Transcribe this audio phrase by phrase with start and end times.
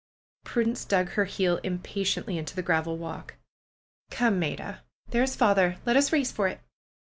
[0.43, 3.35] Prudence dug her heel impatiently into the graveled walk.
[4.09, 4.81] "Come, Maida!
[5.11, 5.77] There's father!
[5.85, 6.59] Let us race for it!"